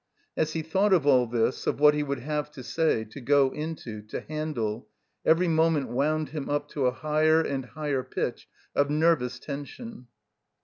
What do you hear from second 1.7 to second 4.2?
what he would have to say, to go into,